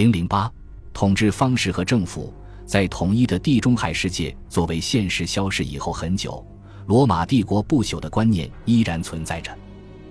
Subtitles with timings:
[0.00, 0.50] 零零八，
[0.94, 2.32] 统治方式和政府
[2.64, 6.42] 在统一的地中海世界作为现实消失以后很久，
[6.86, 9.54] 罗马帝国不朽的观念依然存在着。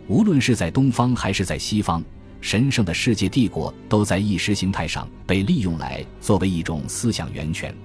[0.08, 2.04] 无论是在东方还是在西方，
[2.40, 7.76] 神圣的世界帝国都在意识形态上被利用来作为一种思想源泉，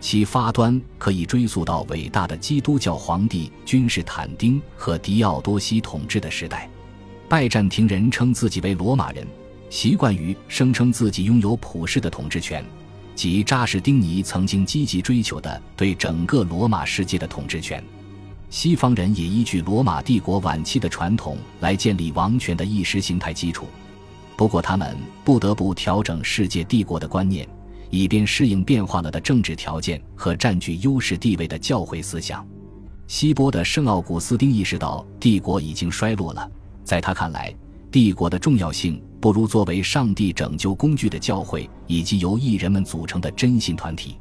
[0.00, 6.68] 其发端可以追溯到伟大的基督教皇帝君士坦丁和狄奥多西统治的时代。
[7.26, 9.26] 拜占庭人称自己为罗马人。
[9.74, 12.64] 习惯于声称自己拥有普世的统治权，
[13.16, 17.82] 即扎什丁尼曾经积极追求的对整个罗马世界的统治权。
[18.48, 23.66] 西方人也依据罗马帝国晚期的传统来建立王权的意识形态基础。
[24.36, 27.44] 不过，他们不得不调整世界帝国的观念，
[27.90, 32.46] 以便适应变化了的政治条件和占据优势地位的教会思想。
[33.08, 36.48] 西波的圣奥古斯丁意识到帝国已经衰落了，
[36.84, 37.52] 在他看来，
[37.90, 39.02] 帝国的重要性。
[39.24, 44.18] 不如作为上帝拯救工具的教会，以及由异人们组成的真信团体。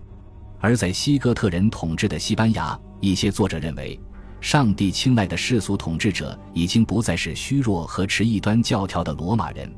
[0.62, 4.00] 而在西哥特人统治的西班牙，一些作者认为，
[4.40, 9.70] 上帝青睐的世俗统治者已经不再是虚弱和持异端教条的罗马人，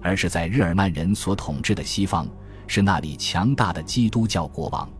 [0.00, 2.26] 而是在日耳曼人所统治的西方，
[2.66, 4.90] 是那里强大的基督教国王。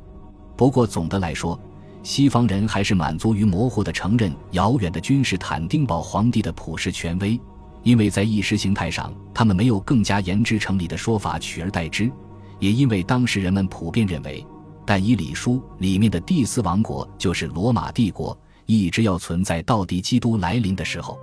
[0.57, 1.61] 不过，总的来说，
[2.05, 7.37] 西方人还是满足于模糊的承认遥远的君士坦丁堡皇帝的普世权威。
[7.83, 12.11] 因为在意识形态上，他们没有更加言之成理的说法取而代之，
[12.59, 14.47] 也因为当时人们普遍认为，
[14.87, 21.19] 但以理书里面的第四王国就是罗马帝国，一直要存在到底基督来临的时候。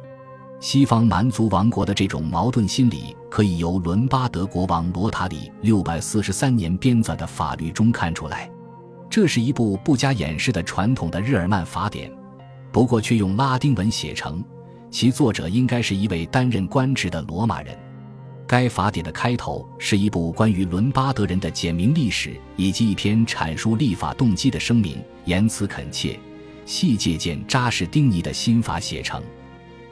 [0.60, 8.52] 西方蛮族王国的这种矛盾心理，可以由伦巴德国王罗塔里六百四十三年编纂的法律中看出来。
[9.10, 12.12] 这是一部不加掩饰的传统的日耳曼法典，
[12.74, 14.44] 不过却用拉丁文写成。
[14.92, 17.78] 其作者应该是一位担任官职的罗马人。
[18.48, 26.20] 该法典的开头是一部关于伦巴德人的简明历史，以及一篇阐述立法动机的声明，言辞恳切，
[26.66, 29.22] 细借鉴扎什丁尼的新法写成。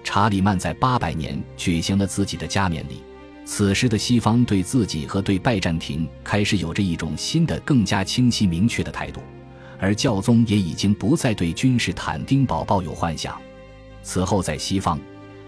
[0.04, 3.04] 查理曼在八百年举行了自己的加冕礼，
[3.46, 9.22] 此时的西方对自己和对拜占庭开始有着一种新的、更加清晰明确的态度，
[9.80, 13.40] 而教宗也已经不再对君士坦丁堡抱有幻想。
[14.04, 15.00] 此后，在西方，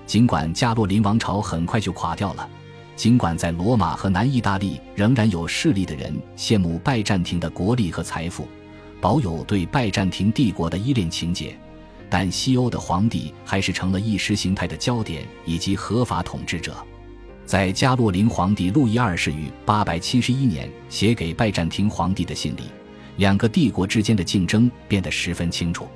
[0.05, 2.49] 尽管加洛林王朝很快就垮掉了，
[2.95, 8.47] 尽管在罗马和南意大利仍然有势力的人羡慕拜占庭的国力和财富，
[8.99, 11.57] 保有对拜占庭帝国的依恋情结，
[12.09, 16.75] 但西欧的皇帝还是成了意识形态的焦点以及合法统治者。
[17.45, 22.63] 在加洛林皇帝路易二世于871年写给拜占庭皇帝的信里，
[23.17, 25.87] 两个帝国之间的竞争变得十分清楚。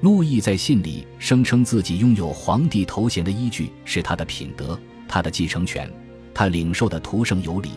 [0.00, 4.78] 路易在信里声称自己拥有皇帝头衔的依据是他的品德、
[5.08, 5.90] 他的继承权、
[6.32, 7.70] 他领受的徒生有礼，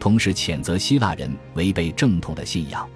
[0.00, 2.88] 同时谴责希腊人违背正统的信仰。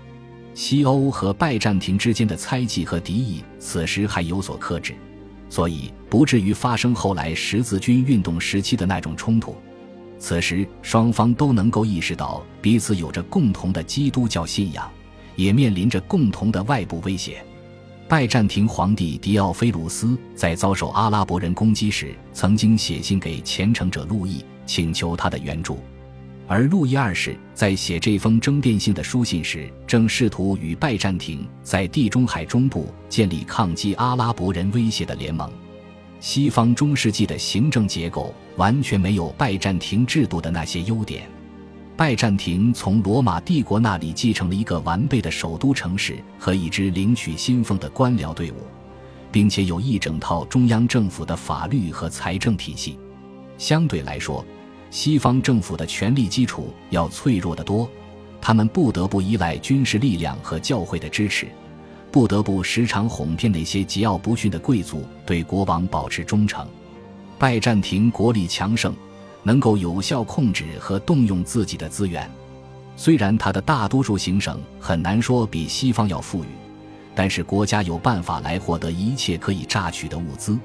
[0.54, 4.94] 西欧和拜占庭之间的猜忌和敌意此时还有所克制，
[5.50, 9.54] 所以不至于发生后来十字军运动时期的那种冲突。
[10.18, 14.90] 此时双方都能够意识到彼此有着共同的基督教信仰，
[15.36, 17.44] 也面临着共同的外部威胁。
[18.10, 25.78] 拜占庭皇帝迪奥菲鲁斯在遭受阿拉伯人攻击时，曾经写信给虔诚者路易，请求他的援助。
[26.48, 35.48] 而路易二世在写这封争辩性的书信时，正试图与拜占庭在地中海中部建立抗击阿拉伯人威胁的联盟。
[36.18, 41.30] 西方中世纪的行政结构完全没有拜占庭制度的那些优点。
[42.00, 48.54] 拜占庭从罗马帝国那里继承了一个完备的首都城市和一支领取薪俸的官僚队伍，
[49.30, 52.98] 并且有一整套中央政府的法律和财政体系。
[53.58, 54.42] 相对来说，
[54.90, 57.86] 西方政府的权力基础要脆弱得多，
[58.40, 61.48] 他们不得不依赖军事力量和教会的支持，
[62.10, 66.66] 不得不时常哄骗那些桀骜不驯的贵族对国王保持忠诚。
[67.38, 68.94] 拜占庭国力强盛。
[69.42, 72.30] 能够有效控制和动用自己的资源，
[72.96, 76.48] 虽然它的大多数行省很难说比西方要富裕，
[77.14, 80.58] 但是国家有办法来获得一切可以榨取的物资，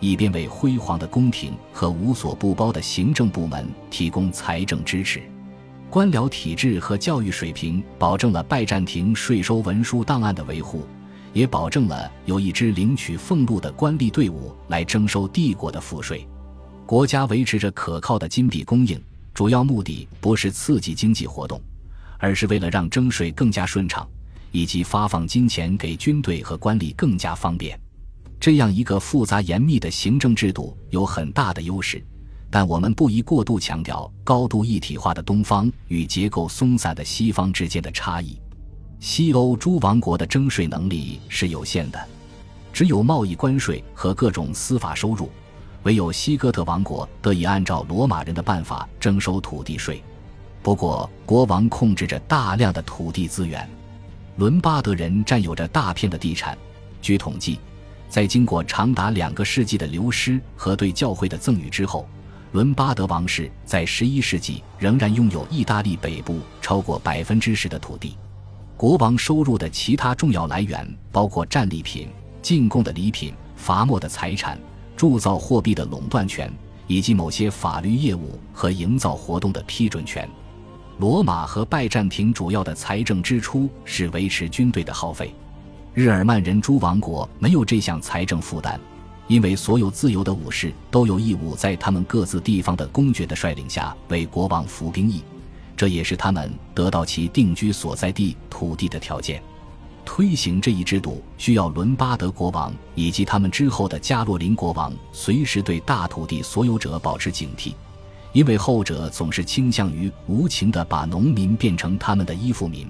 [0.00, 5.22] 以便为辉煌的宫廷和无所不包的行政部门提供财政支持。
[5.90, 10.86] 官僚体制和教育水平保证了拜占庭税收文书档案的维护，
[11.34, 16.26] 也保证了有一支领取俸禄的官吏队伍来征收帝国的赋税。
[16.92, 19.02] 国家维持着可靠的金币供应，
[19.32, 21.58] 主要目的不是刺激经济活动，
[22.18, 24.06] 而是为了让征税更加顺畅，
[24.50, 27.80] 以及发放金钱给军队和官吏更加方便。
[28.38, 32.04] 这样一个复杂严密的行政制度有很大的优势，
[32.50, 38.38] 但我们不宜过度强调高度一体化的东方与结构松散的西方之间的差异。
[39.00, 41.98] 西欧诸王国的征税能力是有限的，
[42.70, 45.30] 只有贸易关税和各种司法收入，
[45.84, 50.02] 唯有西哥特王国得以按照罗马人的办法征收土地税。
[50.62, 53.68] 不过，国王控制着大量的土地资源，
[54.36, 56.56] 伦巴德人占有着大片的地产。
[57.00, 57.58] 据统计，
[58.08, 62.06] 在经过长达两个世纪的流失和对教会的赠与之后，
[62.52, 68.16] 伦巴德王室在十一世纪仍然拥有意大利北部超过百分之十的土地。
[68.76, 72.08] 国王收入的其他重要来源包括战利品、
[72.40, 74.58] 进贡的礼品、伐没的财产、
[75.02, 76.48] 铸造货币的垄断权，
[76.86, 80.30] 以及某些法律业务和营造活动的批准权。
[80.98, 85.34] 罗马和拜占庭主要的财政支出是维持军队的耗费，
[85.92, 88.78] 日耳曼人诸王国没有这项财政负担，
[89.26, 95.20] 因为所有自由的武士都有义务在他们各自地方的公爵的率领下为国王服兵役，
[95.76, 99.42] 这也是他们得到其定居所在地土地的条件。
[100.04, 107.72] 推行这一制度需要伦巴德国王以及他们之后的加洛林国王随时对大土地所有者保持警惕。
[108.32, 112.88] 因为后者总是倾向于无情地把农民变成他们的依附民。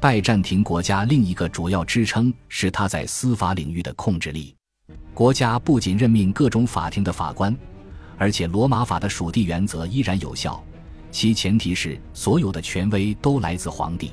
[0.00, 4.54] 拜占庭国家另一个主要支撑是他在司法领域的控制力。
[5.14, 7.56] 国家不仅任命各种法庭的法官，
[8.18, 10.62] 而且罗马法的属地原则依然有效，
[11.12, 14.12] 其前提是所有的权威都来自皇帝。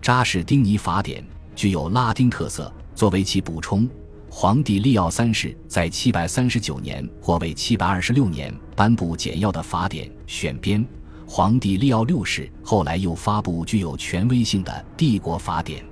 [0.00, 1.22] 扎什丁尼法典
[1.60, 3.86] 具有拉丁特色，作为其补充。
[4.30, 10.82] 皇帝利奥三世在七百三十九年或为七百二十六年颁布简要的法典选编。
[11.26, 15.84] 皇帝利奥六世后来又发布具有权威性的帝国法典。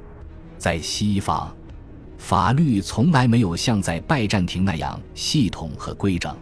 [0.57, 1.55] 在西方，
[2.17, 6.35] 法律从来没有像在拜占庭那样系统和规整。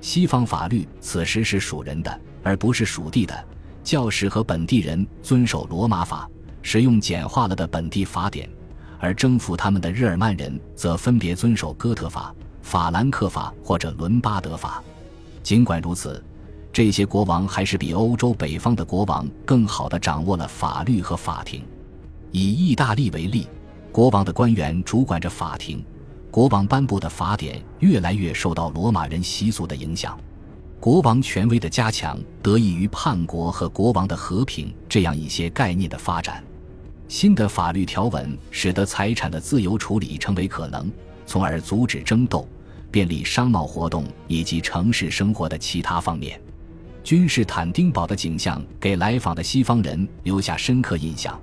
[0.00, 3.44] 西方法律此时是属人的，而不是属地的。
[3.82, 6.30] 教士和本地人遵守罗马法，
[6.62, 8.48] 使用简化了的本地法典。
[8.98, 12.32] 而征服他们的日耳曼人则分别遵守哥特法、
[12.62, 14.80] 法兰克法或者伦巴德法。
[15.42, 16.22] 尽管如此，
[16.72, 21.64] 这些国王还是比欧洲北方的国王更好地掌握了法律和法庭。
[22.30, 23.48] 以意大利为例，
[23.90, 25.84] 国王的官员主管着法庭，
[26.30, 30.16] 国王颁布的法典越来越受到罗马人习俗的影响。
[30.78, 36.42] 国王权威的加强得益于叛国和国王的和平这样一些概念的发展。
[37.12, 40.90] 新的法律条文使得财产的自由处理成为可能，
[41.26, 42.48] 从而阻止争斗，
[42.90, 46.40] 便利商贸活动以及城市生活的其他方面。
[47.04, 51.38] 君士坦丁堡的景象给来访的西方人留下深刻印象，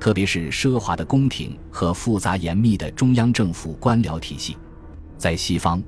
[0.00, 4.56] 特别是奢华的宫廷和复杂严密的中央政府官僚体系。
[5.18, 5.82] 在西方，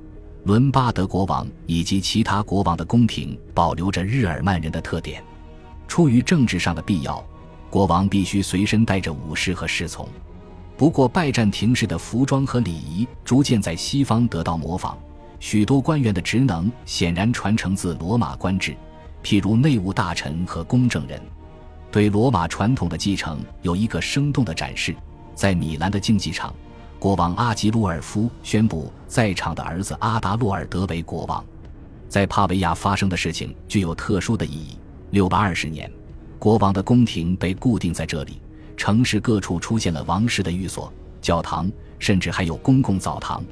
[0.45, 5.25] 伦巴德国王以及其他国王的宫廷保留着日耳曼人的特点，
[5.89, 7.27] 出于政治上的必要。
[7.73, 10.07] 国王必须随身带着武士和侍从。
[10.77, 14.99] 不过，拜占庭式的服装和礼仪逐渐在西方得到模仿。
[15.41, 18.77] 许多官员的职能显然传承自罗马官制，
[19.25, 21.19] 譬如内务大臣和公证人。
[21.91, 24.95] 对罗马传统的继承有一个生动的展示：
[25.35, 26.55] 在米兰的竞技场，
[26.99, 31.43] 国王阿吉鲁尔夫宣布在场的儿子阿达洛尔德为国王。
[32.07, 34.77] 在帕维亚发生的事情具有特殊的意义。
[35.11, 35.91] 六百二十年。
[36.43, 38.41] 国王的宫廷被固定在这里，
[38.77, 43.45] 城市各处出现了王室的寓所、教堂，甚至还有公共澡堂。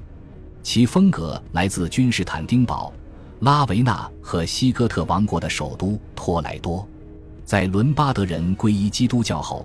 [0.65, 2.93] 其风格来自君士坦丁堡、
[3.43, 6.85] 拉维纳和西哥特王国的首都托莱多。
[7.45, 9.65] 在伦巴德人皈依基督教后，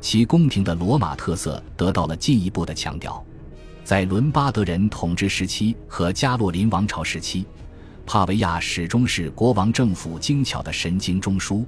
[0.00, 3.24] 其宫廷的罗马特色得到了进一步的强调。
[3.84, 7.46] 在伦巴德人统治时期和加洛林王朝时期，
[8.04, 11.64] 帕维亚始终是国王政府精巧的神经中枢。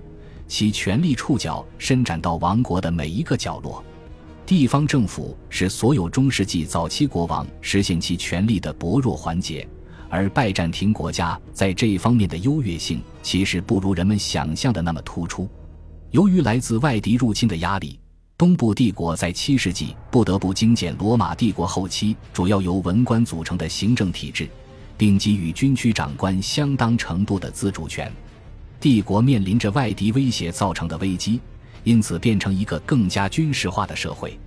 [0.49, 3.85] 其权力触角伸展到王国的每一个角落，
[4.45, 9.67] 地方政府是所有中世纪早期国王实现其权力的薄弱环节，
[10.09, 15.49] 而拜占庭国家在这一方面的优越性其实不如人们想象的那么突出。
[16.13, 17.99] 由于来自外敌入侵的压力，
[18.39, 24.49] 东部帝国在七世纪不得不精简罗马帝国后期主要由文官组成的行政体制，
[24.97, 28.11] 并给予军区长官相当程度的自主权。
[28.81, 31.41] 帝国面临着外敌威胁造成的危机，
[31.85, 34.39] 因此变成一个更加军事化的社会。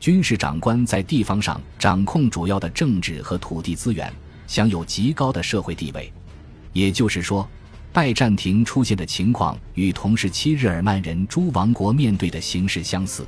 [0.00, 4.12] 军事长官在地方上掌控主要的政治和土地资源，
[4.46, 6.12] 享有极高的社会地位。
[6.72, 7.48] 也就是说，
[7.92, 13.26] 拜占庭出现的情况与同时期日耳曼人诸王国面对的形势相似。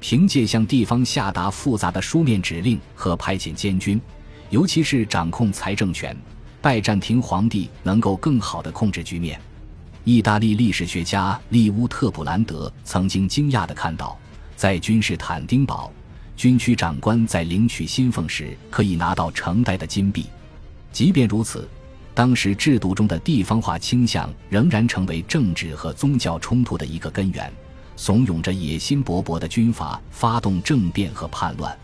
[0.00, 4.00] 凭借向地方下达复杂的书面指令和派遣监军，
[4.48, 6.16] 尤其是掌控财政权。
[6.62, 9.40] 拜占庭皇帝能够更好地控制局面。
[10.04, 14.18] 意大利历史学家利乌特普兰德曾经惊讶地看到，
[14.56, 15.92] 在君士坦丁堡，
[16.36, 20.26] 军区长官在领取薪俸时可以拿到成袋的金币。
[20.90, 21.68] 即便如此，
[22.14, 27.52] 当时制度中的地方化倾向仍然成为政治和宗教冲突的一个根源，
[27.94, 31.76] 怂恿着野心勃勃的军阀发动政变和叛乱。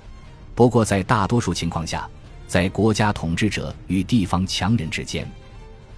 [0.55, 2.09] 不过，在大多数情况下，
[2.47, 5.31] 在国家统治者与地方强人之间，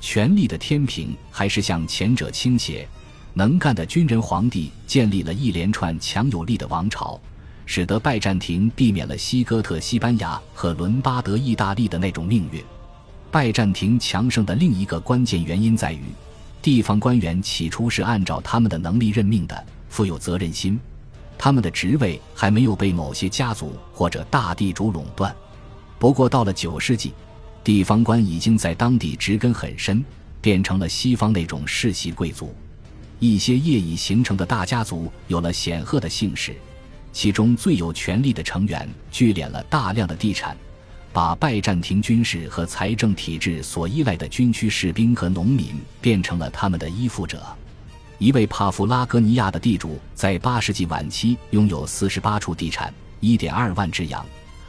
[0.07, 2.87] 权力的天平还是向前者倾斜。
[3.35, 7.21] 能干的军人皇帝建立了一连串强有力的王朝，
[7.67, 12.63] 使得拜占庭避免了西哥特西班牙和伦巴德意大利的那种命运。
[13.33, 16.05] 拜占庭强盛的另一个关键原因在于，
[16.63, 20.79] 地方官员起初是按照他们的能力任命的，富有责任心，
[21.37, 25.35] 他们的职位还没有被某些家族或者大地主垄断。
[25.99, 27.13] 不过，到了九世纪，
[27.67, 30.05] 地方官已经在当地植根很深，
[30.41, 32.55] 变成了西方那种世袭贵族。
[33.19, 36.55] 一些业已形成的大家族有了显赫的姓氏，
[37.13, 40.57] 其中最有权力的成员聚敛了大量的地产，
[41.13, 47.45] 把拜占庭军事和财政体制所依赖的军区士兵和农民变成了他们的依附者。
[48.19, 54.25] 一位帕夫拉格尼亚的地主在八世纪晚期拥有四十八处地产，一点二万只羊。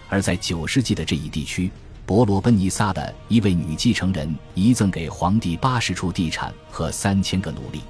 [0.09, 1.69] 而在九世纪的这一地区，
[2.07, 7.81] 伯罗奔尼撒的一位女继承人遗赠给皇帝八十处地产和三千个奴隶。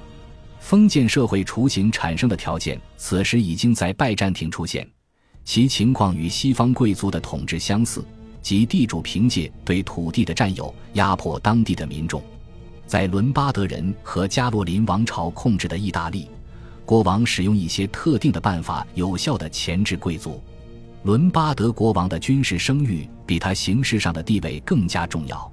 [0.58, 4.84] 封建社会雏形产生的条件，此时已经在拜占庭出现，
[5.44, 8.04] 其情况与西方贵族的统治相似，
[8.42, 12.20] 即地主凭借对土地的占有压迫当地的民众。
[12.88, 16.28] 在伦巴德人和加洛林王朝控制的意大利，
[16.84, 20.42] 国王使用一些特定的办法，有效地钳制贵族。
[21.04, 25.50] 伦巴德国王的军事声誉比他形式上的地位更加重要，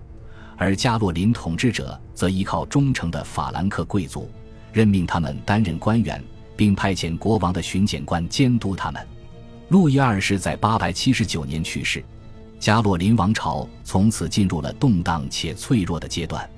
[0.58, 4.30] 而加洛林统治者则依靠忠诚的法兰克贵族，
[4.74, 6.22] 任命他们担任官员，
[6.58, 9.08] 并派遣国王的巡检官监督他们。
[9.70, 12.04] 路易二世在八百七十九年去世，
[12.60, 16.50] 加洛林王朝从此进入了动荡且脆弱的阶段。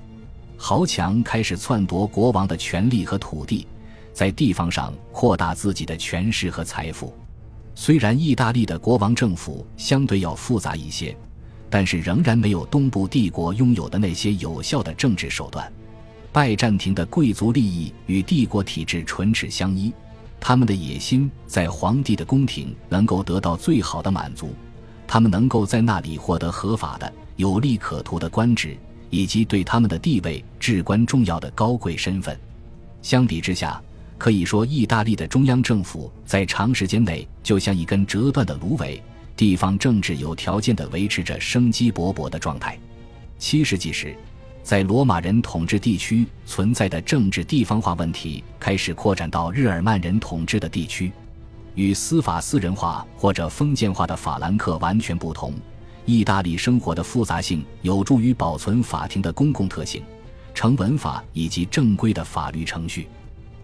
[0.56, 3.66] 豪强开始篡夺国王的权力和土地，
[4.14, 7.14] 在地方上扩大自己的权势和财富。
[7.80, 11.16] 虽然意大利的国王政府相对要复杂一些，
[11.70, 15.72] 但是仍然没有东部帝国拥有的那些有效的政治手段。
[16.32, 19.92] 拜占庭的贵族利益与帝国体制唇齿相依，
[20.40, 24.50] 他们的野心在皇帝的宫廷能够得到最好的满足，
[25.06, 28.76] 他们能够在那里获得合法的、有利可图的官职，
[29.08, 32.36] 以及对他们的地位至关重要的高贵身份。
[33.02, 33.80] 相比之下，
[34.18, 39.00] 可以说，意大利的中央政府在长时间内就像一根折断的芦苇，
[39.36, 42.76] 地方政治有条件地维持着生机勃勃的状态。
[43.38, 44.16] 七世纪时，
[44.64, 51.12] 在罗马人统治地区存在的政治地方化问题开始扩展到日耳曼人统治的地区。
[51.76, 55.54] 与司法私人化或者封建化的法兰克完全不同，
[56.04, 60.02] 意大利生活的复杂性有助于保存法庭的公共特性、
[60.52, 63.06] 成文法以及正规的法律程序。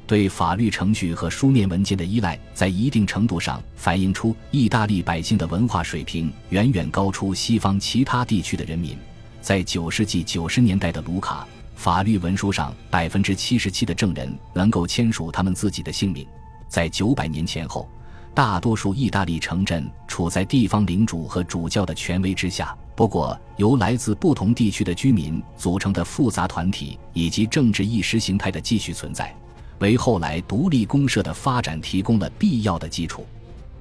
[0.06, 8.96] 对法律程序和书面文件的依赖，在一定程度上反映出意大利百姓的文化水平远远高出西方其他地区的人民。
[9.40, 16.26] 在九世纪九十年代的卢卡，法律文书上百分之七十七的证人能够签署他们自己的姓名。
[16.68, 17.88] 在九百年前后，
[18.34, 22.76] 大多数意大利城镇处在地方领主和主教的权威之下。
[22.96, 29.34] 不过，由来自不同地区的居民组成的复杂团体以及政治意识形态的继续存在。
[29.78, 33.26] 为后来独立公社的发展提供了必要的基础。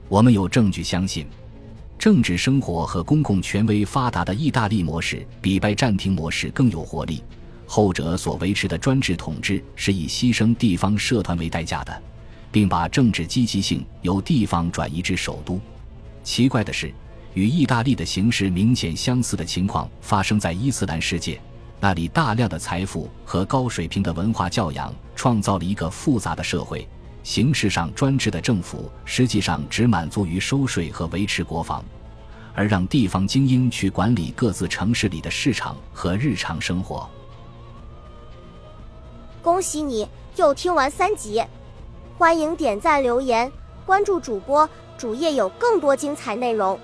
[0.10, 1.26] 我们有证据相信，
[1.98, 7.24] 政治生活和公共权威发达的意大利模式比拜占庭模式更有活力。
[7.66, 12.02] 后者所维持的专制统治是以牺牲地方社团为代价的，
[12.52, 15.60] 并把政治积极性由地方转移至首都。
[16.24, 16.94] 奇怪的是，
[17.34, 21.40] 与意大利的形势明显相似的情况发生在伊斯兰世界。
[21.84, 26.88] 那里大量的财富和高水平的文化教养，创造了一个复杂的社会。
[27.24, 31.84] 形式上专制的政府，实际上只满足于收税和维持国防，
[32.56, 37.06] 而让地方精英去管理各自城市里的市场和日常生活。
[39.42, 41.44] 恭喜你又听完三集，
[42.18, 43.52] 欢迎点赞、留言、
[43.86, 46.80] 关注主播，主页有更多精彩内容。